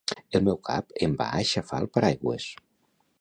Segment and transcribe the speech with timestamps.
[0.37, 2.49] El meu cap em va aixafar el paraigües